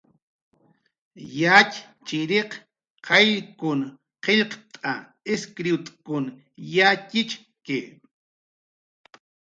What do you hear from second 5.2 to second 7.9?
iskriwt'kun yatxichki